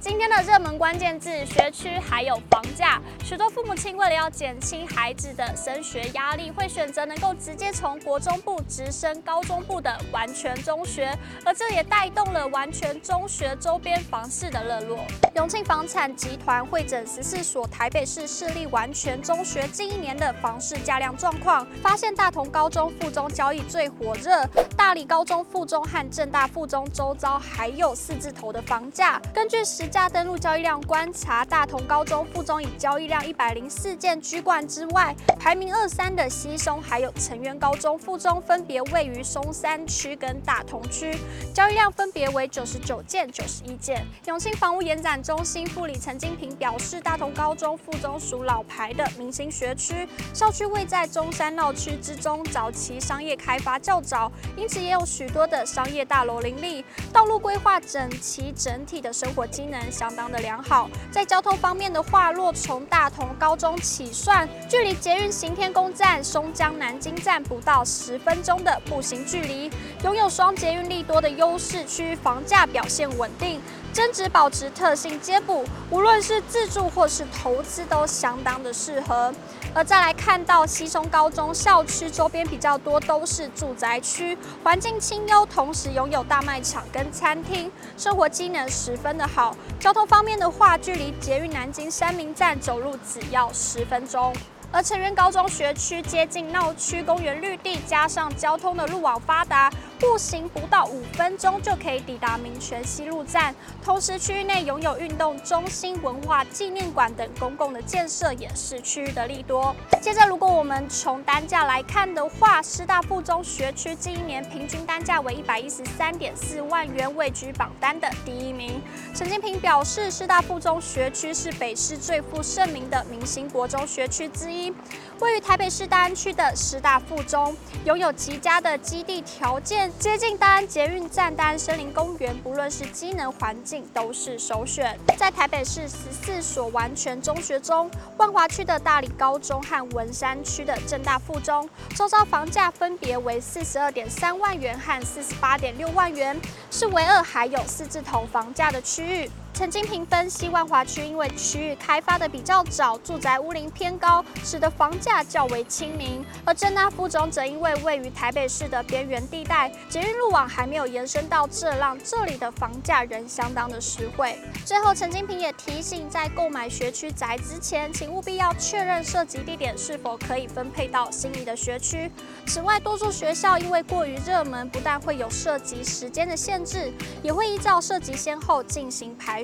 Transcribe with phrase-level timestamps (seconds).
[0.00, 3.00] 今天的热门关键字：学区还有房价。
[3.24, 11.12] 许多父母亲为了要减轻孩子的升学压力，会选择能够直接从国中部直升高中部的完全中学，
[11.44, 15.00] 而这也带动了完全中学周边房市的热络。
[15.34, 24.44] 永庆房产集团会诊十四所台北市市立完全中学近一年的房市价量状况，发现大同高中附中交易最火热，
[24.76, 29.20] 大理高中附中和正大附中周遭还有四字头的房价。
[29.34, 41.16] 根据实价登录交易量观察，大同高中附中以交易量一百零四件居冠之外，排名二三的西松还有成渊高中附中分别位于松山区跟大同区，
[41.54, 44.06] 交易量分别为九十九件、九十一件。
[44.26, 69.70] 永庆房屋延展中心副理陈金平表示，大同高中附中属老牌的明星学区，校区位在中山闹区之中，早期商业开发较早，因此也有许多的商业大楼林立，道路规划整齐，整体的生活机能相当的良好，在交通方面的话，若从大同高中起算，距离捷运行天宫站、松江南京站不到十分钟的步行距离，
[70.02, 73.60] 拥有双捷运利多的优势，区房价表现稳定。
[73.92, 79.32] 增值保值特性皆补，无论是自住或是投资都相当的适合。
[79.74, 89.54] 而再来看到西松高中校区周边比较多都是住宅区，环境清幽，同时拥有大卖场跟餐厅，生活机能十分的好。
[89.78, 94.34] 交通方面的话，距离捷运南京三民站走路只要十分钟。
[94.70, 103.54] 而成渊高中学区接近闹区公园绿地，加上交通的路网发达，步行不到五分钟就可以抵达民权西路站。
[103.84, 109.74] 同时，区域内拥有运动中心、文化纪念馆等公共的建设，也是区域的利多。
[110.00, 118.80] 接着，如果我们从单价来看的话，师大附中学区近一年平均单价为一百一十三点四万元，位居榜单的第一名。
[119.14, 124.72] 陈金平表示，师大附中学区是北市最负盛名的明星国中学区之一。
[125.20, 134.96] 位于台北市大安区的师大附中，拥有极佳的基地条件，接近大安捷运站、大安森林公园，不论是机能环境都是首选。
[135.16, 146.40] 在台北市十四所完全中学中，万华区的大理高中和文山区的正大附中，周遭房价分别为四十二点三万元和四十八点六万元，
[146.70, 149.28] 是唯二还有四字头房价的区域。
[149.58, 164.38] 陈金平分析，万华区因为区域开发的比较早，住宅屋龄偏高，使得房价较为亲民；而正大附中则因为位于台北市的边缘地带，捷运路网还没有延伸到这，让这里的房价仍相当的实惠。
[164.64, 172.08] 最后，陈金平也提醒，在购买学区宅之前，请务必要确认涉及地点是否可以分配到心仪的学区。
[172.46, 176.92] 此外，多数学校因为过于热门，不但会有涉及时间的限制，
[177.24, 179.42] 也会依照涉及先后进行排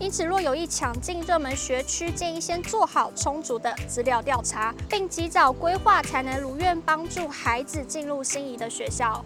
[0.00, 9.24] 因此，若有意抢进热门学区，建议先做好充足的资料调查，并及早规划，才能如愿帮助孩子进入心仪的学校。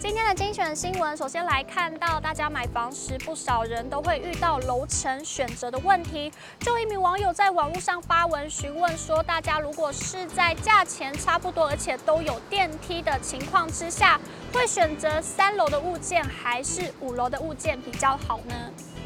[0.00, 6.32] 今天的精选新闻，首先来看到，大家买房时，不少人都会遇到楼层选择的问题。
[6.60, 14.18] 就一名网友在网络上发文询问说，大家如果是在价钱差不多，而且都有电梯的情况之下，
[14.54, 18.54] 会选择三楼的物件还是五楼的物件比较好呢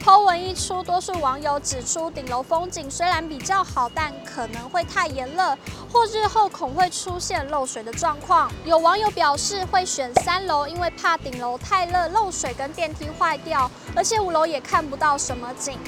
[0.05, 5.57] ？Po 文一出，多数网友指出，顶楼风景虽然比较好，但可能会太炎热，
[5.91, 8.53] 或日后恐会出现漏水的状况。
[8.67, 15.79] 有网友表示会选三楼，因为怕顶楼太热漏水跟电梯坏掉，而且五楼也看不到什么景。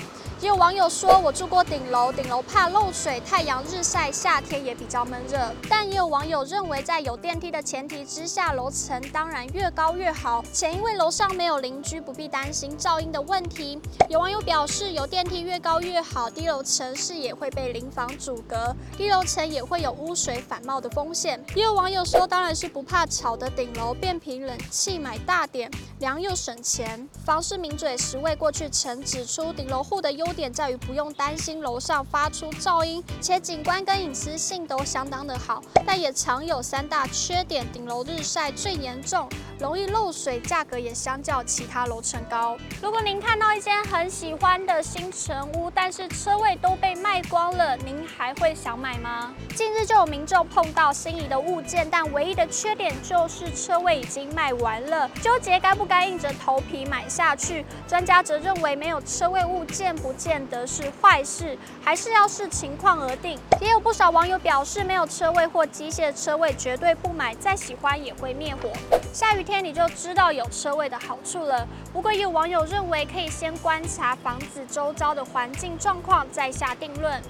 [0.43, 5.39] 也有网友说，我住过顶楼，顶楼怕漏水，太阳日晒，夏天也比较闷热。
[5.67, 13.81] 但也有网友认为，在有电梯的前提之下，楼层当然越高越好，且因为楼上没有邻居，不必担心噪音的问题。
[14.11, 21.43] 有网友表示，有电梯越高越好，低楼层视野会被邻房阻隔，低楼层也会有污水反冒的风险。
[21.55, 27.09] 也有网友说，当然是不怕吵的顶楼，变频冷气买大点，凉又省钱。
[27.25, 39.29] 房市名嘴十位过去曾指出，顶楼户的优优点在于不用担心楼上发出噪音，且景观跟隐私性都相当的好，但也常有三大缺点：顶楼日晒最严重，
[39.61, 42.59] 容易漏水，价格也相较其他楼层高。
[42.83, 49.33] 如果您看到一间很喜欢的新城屋，但是车位都被卖光了，您还会想买吗？
[49.55, 57.65] 近日就有民众碰到心仪的物件，但唯一的缺点就是车位已经卖完了，纠结该不该硬着头皮买下去。
[57.87, 63.39] 专家则认为没有车位物件不见得是坏事，还是要视情况而定。
[63.61, 68.71] 也有不少网友表示，没有车位或机械车位绝对不买，再喜欢也会灭火。
[69.13, 71.67] 下雨天你就知道有车位的好处了。
[71.93, 77.21] 不过也有网友认为，可以先观察房子周遭的环境状况，再下定论。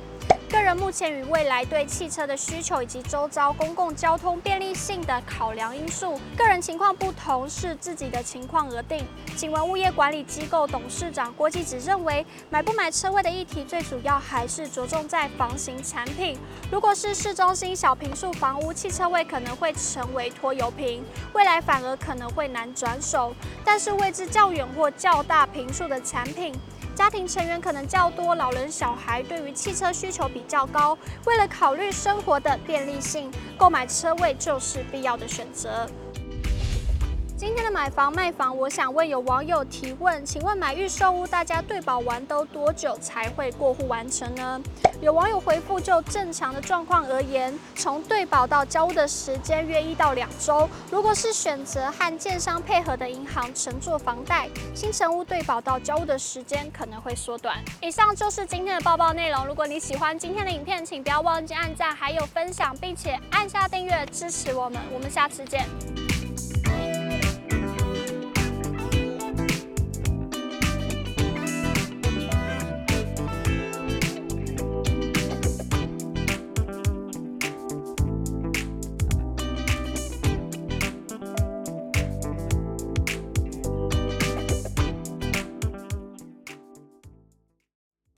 [0.49, 9.05] 个人目前与未来对汽车的需求以及周遭公共交通便利性的考量因素，个人情况不同，视自己的情况而定。
[9.37, 16.39] 景文物业管理机构董事长郭继子认为，买不买车位的议题，最主要还是着重在房型产品。
[16.71, 23.35] 如果是市中心小坪数房屋，汽车位可能会成为拖油瓶，未来反而可能会难转手。
[23.65, 26.55] 但是位置较远或较大坪数的产品，
[26.97, 30.97] 家庭成员可能较多，老人小孩对于汽车需求比较高，
[31.27, 35.87] 为了考虑生活的便利性，购买车位就是必要的选择。
[37.39, 44.59] 今天的买房卖房，我想问有网友提问，请问买预售屋，大家对保完都多久才会过户完成呢？
[45.03, 50.67] 有网友回复，就正常的状况而言，从对保到交屋的时间约一到两周。
[50.91, 57.63] 如果是选择和建商配合的银行承做房贷，新成屋对保到交屋的时间可能会缩短。
[57.83, 59.47] 以上就是今天的报报内容。
[59.47, 64.81] 如果你喜欢今天的影片，请不要忘记按赞，还有分享，并且按下订阅支持我们。
[64.95, 65.67] 我们下次见。